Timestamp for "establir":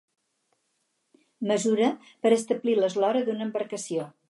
2.39-2.77